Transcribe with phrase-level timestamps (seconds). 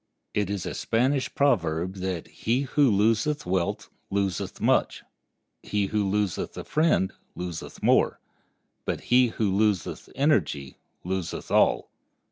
[0.33, 5.03] It is a Spanish proverb that "he who loseth wealth loseth much;
[5.61, 8.19] he who loseth a friend loseth more;
[8.83, 11.91] but he who loseth energy loseth all."